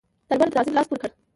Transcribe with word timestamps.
طالبانو 0.29 0.51
د 0.51 0.55
تعذیب 0.55 0.73
لاس 0.75 0.87
پورې 0.89 0.99
کړ. 1.01 1.09